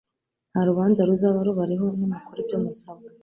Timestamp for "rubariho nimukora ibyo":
1.47-2.57